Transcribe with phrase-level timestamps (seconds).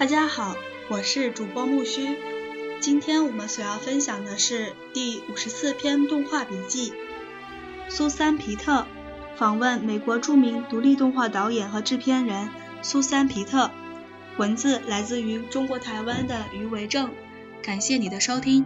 [0.00, 0.56] 大家好，
[0.88, 2.16] 我是主播木须。
[2.80, 6.94] 今天我们所要分享的是第五十四篇动画笔记。
[7.90, 8.86] 苏珊·皮特
[9.36, 12.48] 访问美国著名独立动画导演和制片人
[12.80, 13.70] 苏珊·皮特。
[14.38, 17.10] 文字来自于中国台湾的余维正。
[17.62, 18.64] 感谢你的收听。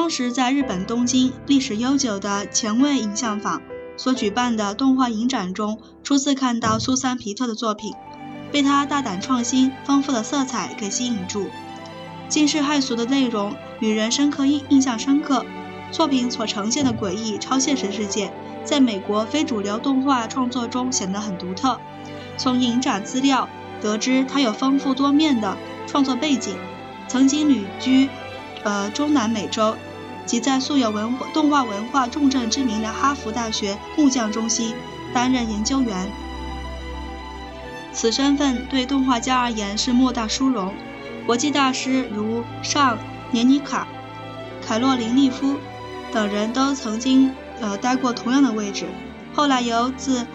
[0.00, 3.60] 当时在日本东京历史悠久的前卫影像坊
[3.96, 7.92] 所举办的动画影展中，初次看到苏珊·皮特的作品，
[8.52, 11.48] 被他大胆创新、丰富的色彩给吸引住。
[12.28, 15.44] 惊世骇俗的内容与人深刻印印象深刻，
[15.90, 18.32] 作品所呈现的诡异超现实世界，
[18.64, 21.80] 在美国非主流动画创作中显得很独特。
[22.36, 23.48] 从影展资料
[23.82, 25.56] 得知，他有丰富多面的
[25.88, 26.56] 创作背景，
[27.08, 28.08] 曾经旅居。
[28.64, 29.76] 呃，中南美洲，
[30.28, 34.74] 即在素有文动画文化重镇之名的哈佛大学木匠中心
[35.14, 36.06] 担任研究员。
[37.94, 40.74] 此身份对动画家而言是莫大殊荣。
[41.26, 42.98] 国际大师如尚
[43.30, 43.88] 年尼卡、
[44.66, 45.56] 凯洛琳利夫
[46.12, 48.84] 等人都曾经呃待过同样的位置。
[49.34, 50.26] 后来由自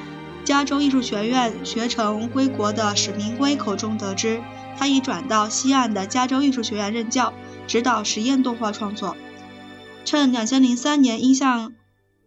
[0.43, 4.41] 加州艺术学院学成归国的史明辉口中得知，
[4.75, 7.31] 他已转到西岸的加州艺术学院任教。
[7.65, 9.15] 指导实验动画创作，
[10.05, 11.73] 趁两千零三年音像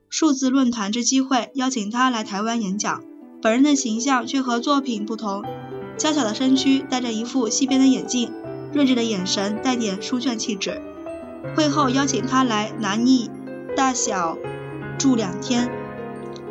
[0.08, 3.02] 数字论坛之机会，邀请他来台湾演讲。
[3.42, 5.44] 本人的形象却和作品不同，
[5.98, 8.32] 娇小的身躯，戴着一副细边的眼镜，
[8.72, 10.80] 睿智的眼神带点书卷气质。
[11.54, 13.30] 会后邀请他来南艺
[13.76, 14.38] 大小
[14.98, 15.70] 住两天。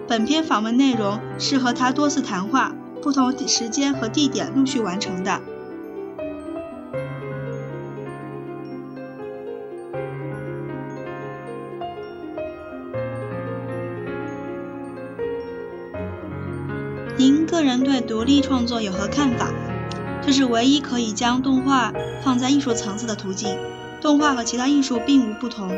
[0.08, 5.42] 本篇访问内容是和他多次谈话，不同时间和地点陆续完成的。
[17.18, 19.50] 您个人对独立创作有何看法？
[20.22, 23.58] 这是唯一可以将动画放在艺术层次的途径。
[24.02, 25.72] 动画和其他艺术并无不同，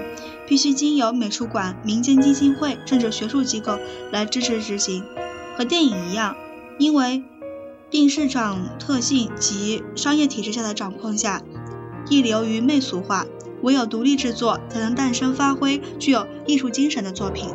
[0.47, 3.77] 必须经由美术馆、民间基金会甚至学术机构
[4.11, 5.03] 来支持执行。
[5.55, 6.35] 和电影一样，
[6.79, 7.23] 因为
[7.91, 11.43] 并市场特性及商业体制下的掌控下，
[12.09, 13.27] 易流于媚俗化。
[13.61, 17.49] 唯有独立制作，才能诞生发挥具有艺术精神的作品。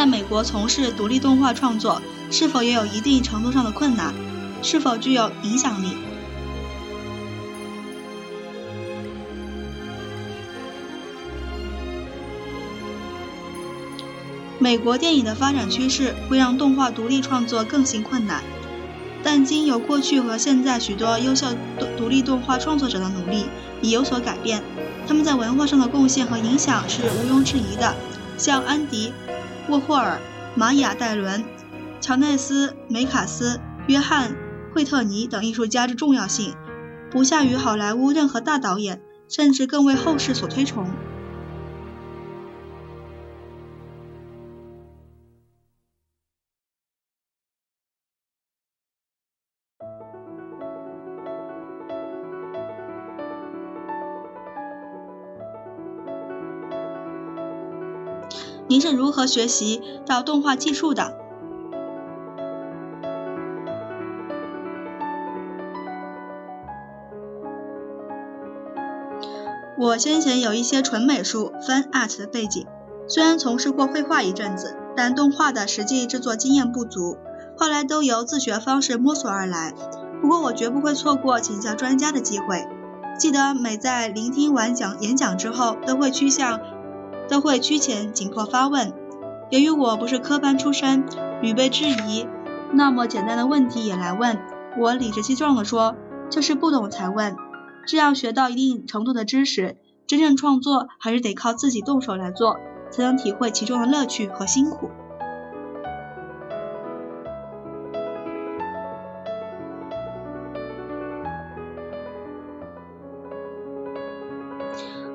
[0.00, 2.00] 在美国从事独立动画创作，
[2.30, 4.14] 是否也有一定程度上的困难？
[4.62, 5.88] 是否具有影响力？
[14.58, 18.42] 美国电影的发展趋势会让动画独立创作更形困难，
[19.22, 21.48] 但经由过去和现在许多优秀
[21.98, 23.44] 独立动画创作者的努力，
[23.82, 24.62] 已有所改变。
[25.06, 27.94] 他们在文化上的贡献和影响是毋庸置疑的，
[28.38, 29.12] 像安迪。
[29.68, 30.18] 沃霍尔、
[30.56, 31.44] 玛雅·戴伦、
[32.00, 34.30] 乔奈斯·梅卡斯、约翰·
[34.74, 36.54] 惠特尼等艺术家之重要性，
[37.10, 40.90] 不下于好莱坞任何大导演，甚至更为后世所推崇。
[58.70, 61.16] 您是如何学习到动画技术的？
[69.76, 72.64] 我先前有一些纯美术 （fan art） 的背景，
[73.08, 77.18] 虽然从事过绘画一阵子，但动画的实际制作经验不足，
[77.58, 79.74] 后来都由自学方式摸索而来。
[80.22, 82.68] 不过我绝不会错过请教专家的机会。
[83.18, 86.60] 记得每在聆听完讲演讲之后，都会趋向。
[87.30, 88.92] 都会趋前紧迫发问。
[89.50, 91.06] 由于我不是科班出身，
[91.40, 92.26] 屡被质疑，
[92.72, 94.38] 那么简单的问题也来问。
[94.78, 95.94] 我理直气壮地说
[96.28, 97.36] ：“就是不懂才问。”
[97.86, 102.58] 这样学到一定程度的知识，真正创作还是得靠自己动手来做，
[102.90, 104.90] 才能体会其中的乐趣和辛苦。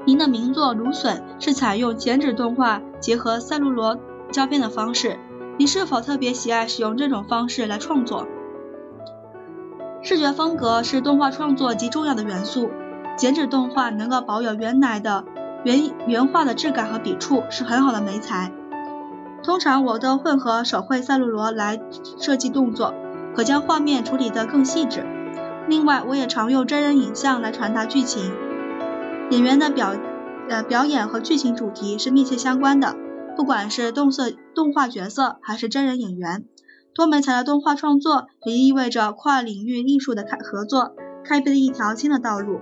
[0.07, 3.97] 您的名作《芦笋》是采用剪纸动画结合赛璐罗
[4.31, 5.17] 胶片的方式，
[5.57, 8.27] 你是否特别喜爱使用这种方式来创作？
[10.03, 12.69] 视觉风格是动画创作极重要的元素。
[13.17, 15.23] 剪纸动画能够保有原来的
[15.63, 18.51] 原原画的质感和笔触，是很好的媒材。
[19.41, 21.79] 通常我都混合手绘赛璐罗来
[22.19, 22.93] 设计动作，
[23.33, 25.03] 可将画面处理得更细致。
[25.67, 28.31] 另外，我也常用真人影像来传达剧情。
[29.31, 29.95] 演员的表
[30.49, 32.95] 呃表演和剧情主题是密切相关的，
[33.35, 36.45] 不管是动色动画角色还是真人演员。
[36.93, 40.95] 多媒材的动画创作也意味着跨领域艺术的开合作，
[41.25, 42.61] 开辟了一条新的道路。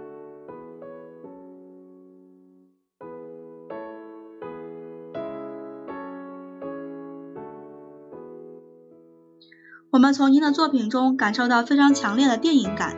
[9.92, 12.96] 我们从您的作品中感受到非常强烈的电影感，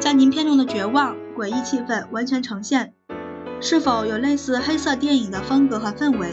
[0.00, 2.94] 将您片中的绝望、诡异气氛完全呈现。
[3.60, 6.28] 是否有类似黑色电影的风格和氛围？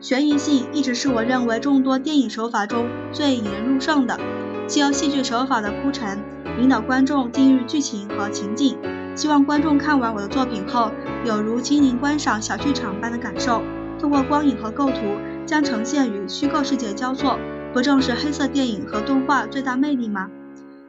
[0.00, 4.20] 悬疑性一直是我认为众多电影手法中最引人入胜的，
[4.68, 6.22] 既有戏剧手法的铺陈，
[6.60, 8.76] 引导观众进入剧情和情境。
[9.16, 10.92] 希望观众看完我的作品后，
[11.24, 13.60] 有如亲临观赏小剧场般的感受。
[13.98, 14.98] 通过光影和构图，
[15.46, 17.38] 将呈现与虚构世界交错。
[17.72, 20.30] 不正是黑色电影和动画最大魅力吗？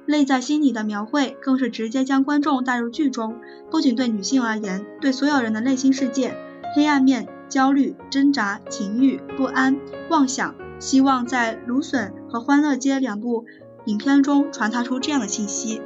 [0.05, 3.37] 泪在心里的描绘更是直接将观众带入剧中。
[3.71, 6.35] 不仅对女性而言，对所有人的内心世界、
[6.75, 9.77] 黑暗面、焦虑、挣扎、情欲、不安、
[10.09, 13.45] 妄想、希望，在《芦笋》和《欢乐街》两部
[13.85, 15.81] 影片中传达出这样的信息。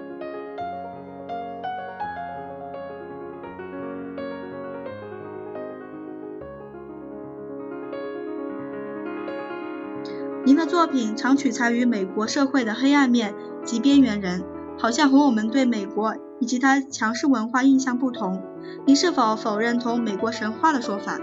[10.59, 13.33] 的作品常取材于美国社会的黑暗面
[13.63, 14.44] 及边缘人，
[14.77, 18.44] 好像和我们对美国以及它强势文化印象不同。
[18.85, 21.17] 您是否否认同美国神话的说法？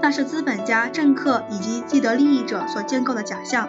[0.00, 3.68] 那是资本家、政客以及既得利益者所建构的假象。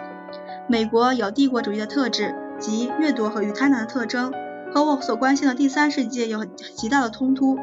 [0.66, 4.32] 美国有帝国主义的特质及掠夺和与贪婪的特征。
[4.72, 7.56] 和我所关心的第三世界有极大的冲突。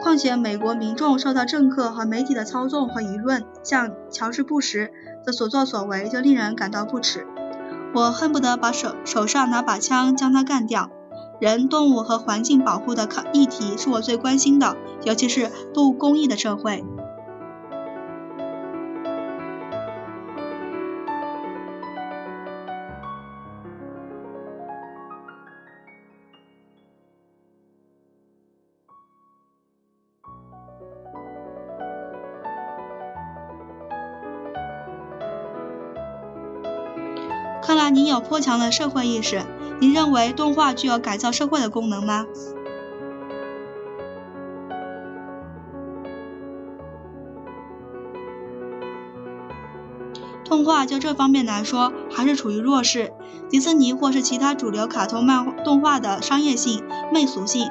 [0.00, 4.92] 况且，美国民众受到政客和媒体的操纵和舆论，像乔治·布什
[5.26, 7.26] 的所作所为就令人感到不耻。
[7.94, 10.90] 我恨不得把手手上拿把枪将他干掉。
[11.40, 16.84] 人、动物和环境保护的考议题是我最关心的，尤其是不公义的社会。
[37.68, 39.42] 看来您有颇强的社会意识。
[39.78, 42.24] 您认为动画具有改造社会的功能吗？
[50.46, 53.12] 动画就这方面来说，还是处于弱势。
[53.50, 56.82] 迪士尼或是其他主流卡通漫动画的商业性、
[57.12, 57.68] 媚俗性，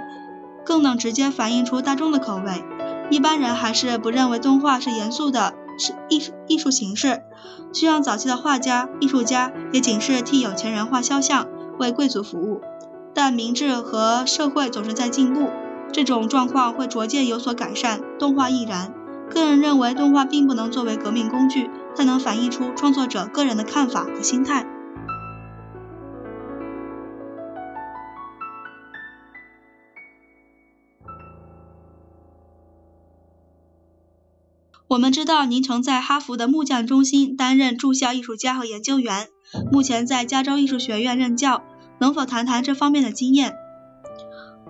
[0.64, 2.64] 更能直接反映出大众的口味。
[3.10, 5.56] 一般人还是不认为动画是严肃的。
[5.78, 7.24] 是艺术艺术形式，
[7.72, 11.48] 就像早期的画家、艺术家也仅是替有钱人画肖像，
[11.80, 12.62] 为贵族服务。
[13.14, 15.50] 但明智和社会总是在进步，
[15.92, 18.02] 这种状况会逐渐有所改善。
[18.20, 18.94] 动画亦然。
[19.30, 24.66] 个人认为，动画并不能作为革命工具，它能反映出创作者个人的看法和心态。
[34.90, 39.28] 我们知道您曾在哈佛的木匠中心担任驻校艺术家和研究员，
[39.70, 41.62] 目前在加州艺术学院任教。
[42.00, 43.56] 能否谈谈这方面的经验？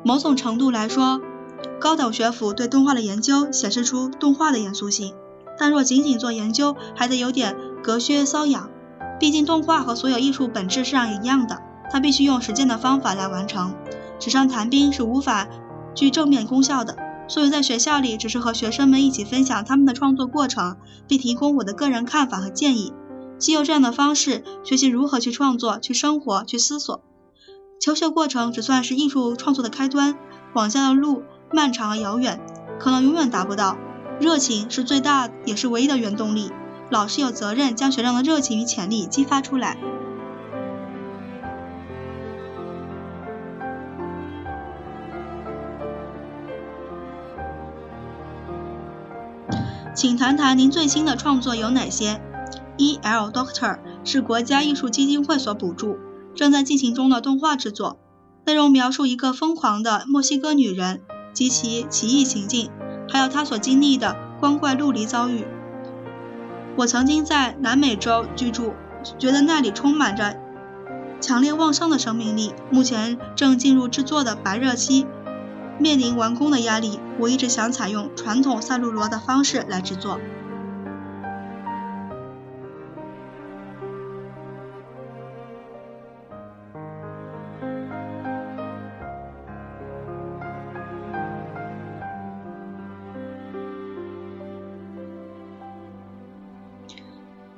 [0.04, 1.22] 某种程度来说，
[1.80, 5.14] 高等学府对动画的研究显示出动画的严肃性，
[5.60, 8.72] 但若仅仅做研究，还得有点隔靴搔痒。
[9.20, 13.76] 毕竟动画和所有艺术本质上一样的，它必须用实践的方法来完成。
[14.18, 15.48] 纸上谈兵是无法
[15.94, 16.98] 具正面功效的。
[17.28, 22.94] 所以在学校里，只是和学生们一起分享他们的创作过程，并提供我的个人看法和建议。
[23.38, 27.04] 既有这样的方式学习如何去创作、去生活、去思索。
[27.80, 30.18] 求学过程只算是艺术创作的开端，
[30.56, 32.40] 往下的路漫长而遥远，
[32.80, 33.78] 可能永远达不到。
[34.20, 36.52] 热情是最大也是唯一的原动力。
[36.90, 39.78] 老师有责任将学生的热情与潜力激发出来。
[49.98, 52.22] 请谈谈您最新的创作有哪些
[52.78, 55.98] ？E L Doctor 是国家艺术基金会所补助，
[56.36, 57.98] 正在进行中的动画制作。
[58.46, 61.02] 内容描述一个疯狂的墨西哥女人
[61.34, 62.70] 及其奇异行径，
[63.10, 65.48] 还有她所经历的光怪陆离遭遇。
[66.76, 68.74] 我曾经在南美洲居住，
[69.18, 70.38] 觉得那里充满着
[71.20, 72.54] 强烈旺盛的生命力。
[72.70, 75.08] 目前正进入制作的白热期，
[75.80, 80.20] 面临完工的压力，我一直想采用传统赛璐罗的方式来制作。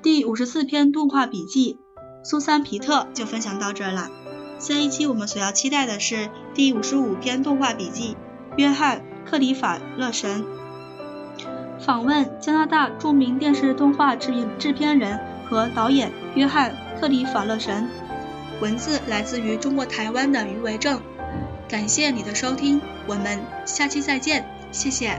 [0.02, 1.78] 第五十四篇动画笔记，
[2.24, 4.10] 苏珊·皮特就分享到这儿了。
[4.58, 8.18] 下一期我们所要期待的是第五十五篇动画笔记，
[8.58, 10.46] 约翰·克里法勒神。
[11.80, 17.88] 访问加拿大著名电视动画制制片人和导演约翰·克里法勒神。
[18.60, 21.02] 文字来自于中国台湾的余维正。
[21.70, 25.18] 感谢你的收听，我们下期再见，谢谢。